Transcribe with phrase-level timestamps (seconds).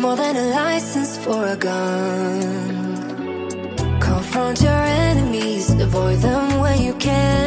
[0.00, 3.48] more than a license for a gun.
[4.00, 7.37] Confront your enemies, avoid them when you can.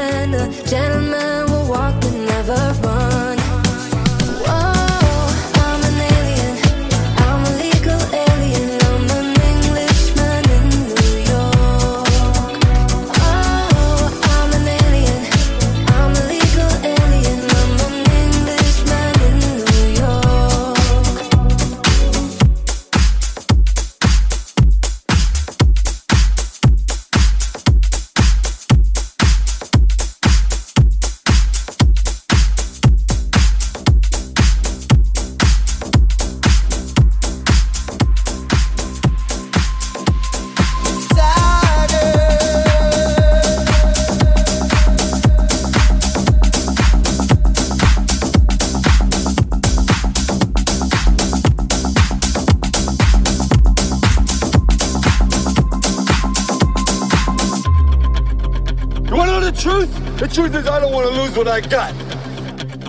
[61.36, 61.92] What I got.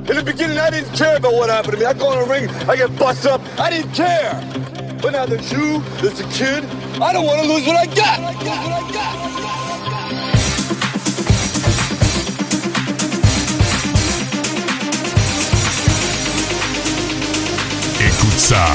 [0.08, 1.84] In the beginning, I didn't care about what happened to me.
[1.84, 3.40] I go in the ring, I get bust up.
[3.58, 4.32] I didn't care.
[5.00, 6.64] But now there's you, there's the kid.
[7.00, 8.18] I don't want to lose what I got.
[18.00, 18.66] Écoute ça.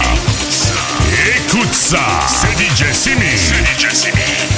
[1.36, 2.00] Écoute ça.
[2.28, 3.38] C'est DJ Simi.
[3.38, 4.57] C'est DJ Simi.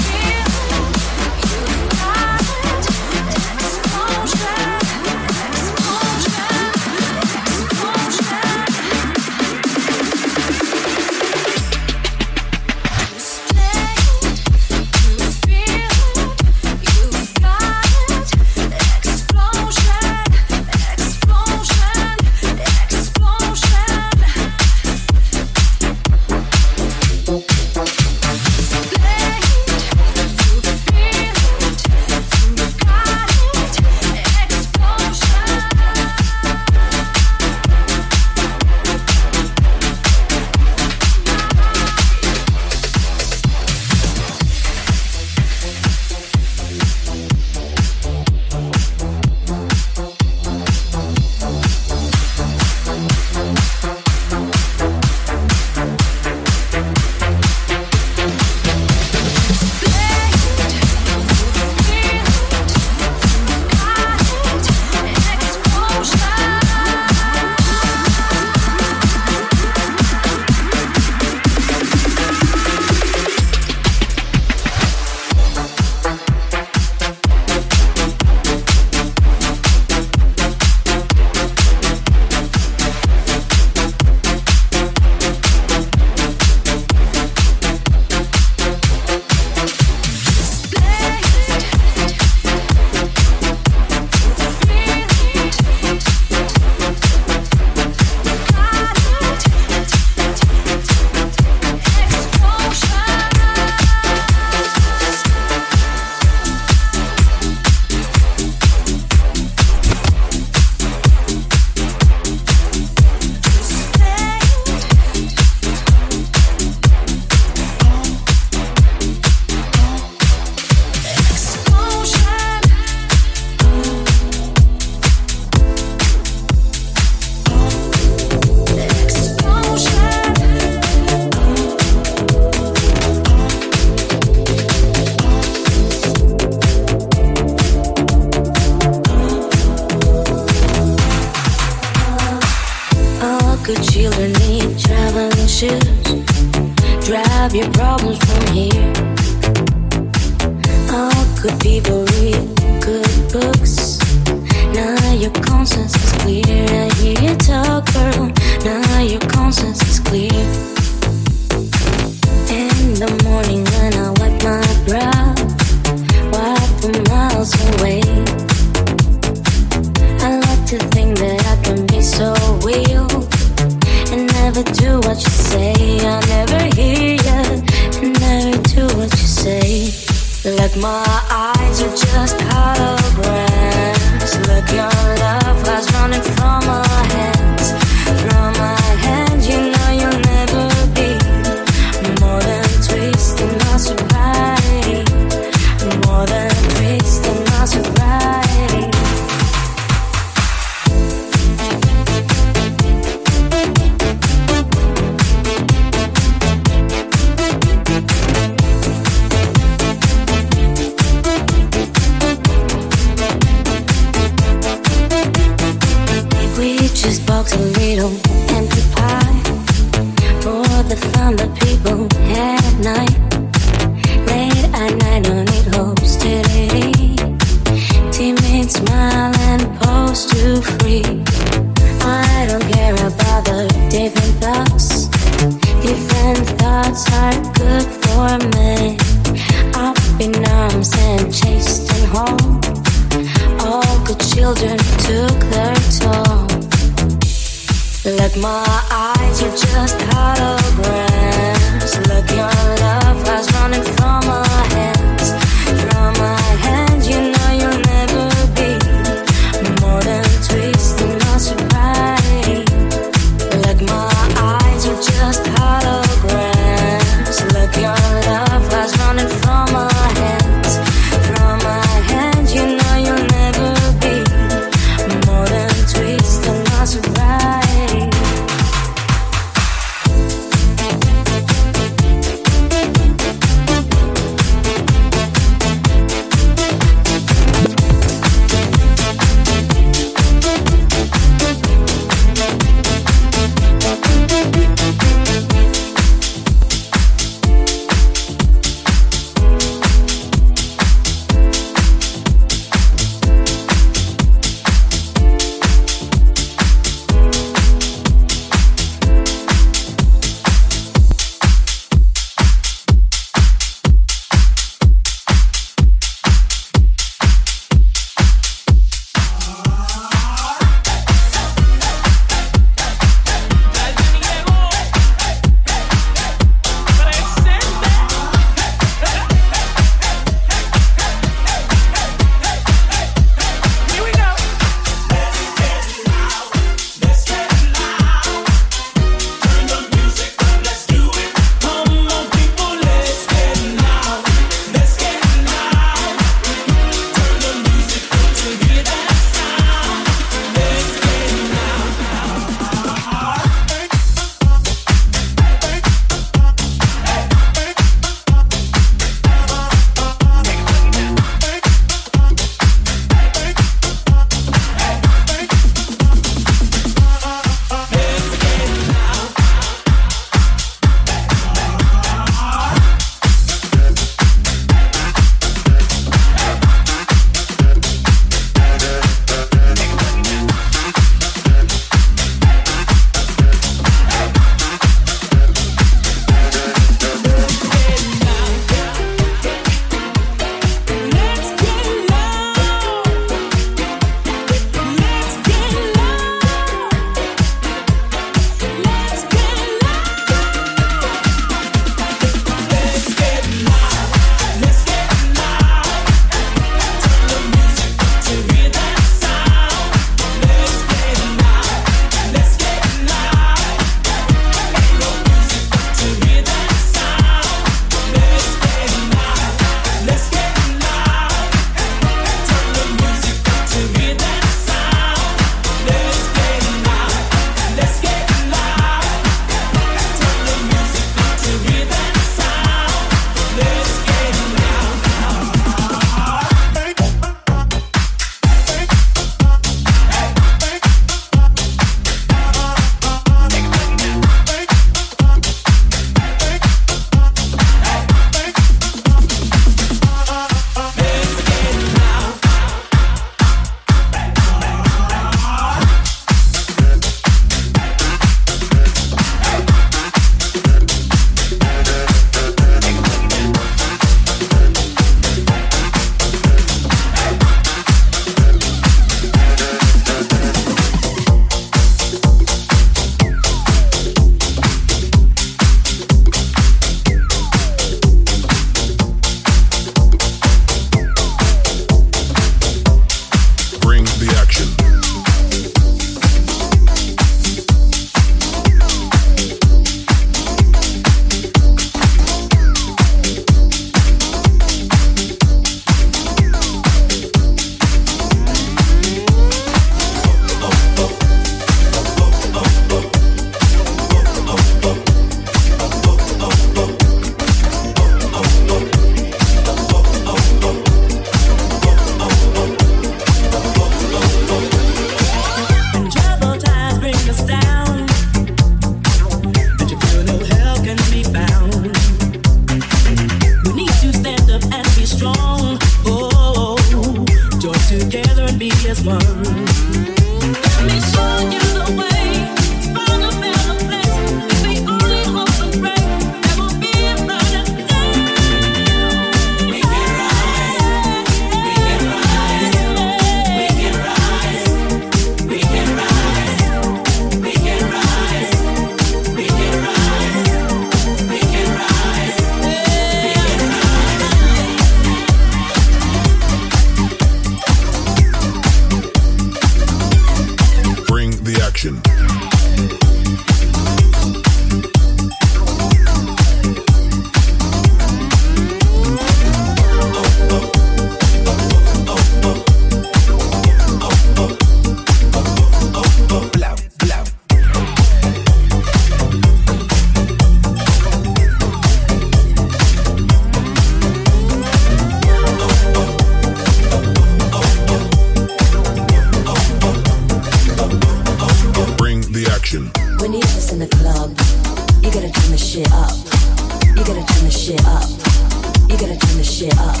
[599.60, 600.00] shit up.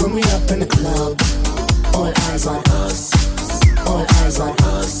[0.00, 1.16] When we up in the club,
[1.94, 3.12] all eyes on us.
[3.86, 4.92] All eyes on us.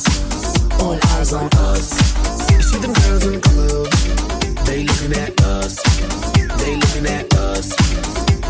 [0.80, 1.86] All eyes on us.
[2.50, 3.86] You see them girls in the club,
[4.64, 5.82] they looking at us.
[6.60, 7.76] They looking at us.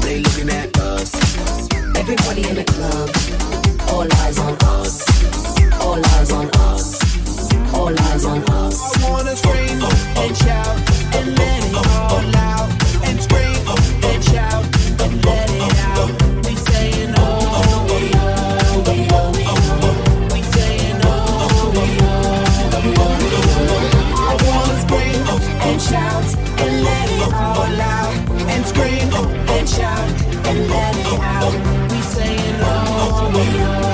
[0.04, 1.10] They looking at us.
[1.96, 3.08] Everybody in the club,
[3.90, 5.02] all eyes on us.
[5.82, 6.86] All eyes on us.
[7.74, 8.76] All eyes on us.
[9.04, 10.76] I wanna scream oh, oh, and shout
[11.16, 12.77] and let it all out.
[30.50, 33.87] We say it all.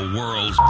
[0.00, 0.63] The world's.